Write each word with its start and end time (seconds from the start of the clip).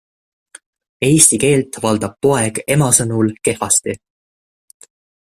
Eesti 1.07 1.37
keelt 1.43 1.77
valdab 1.85 2.17
poeg 2.27 2.61
ema 2.77 2.89
sõnul 3.01 3.29
kehvasti. 3.49 3.97